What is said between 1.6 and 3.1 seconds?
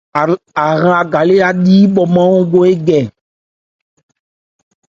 li yípɔ-nman lókɔn ékɛ.